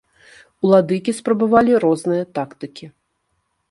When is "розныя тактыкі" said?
1.87-2.85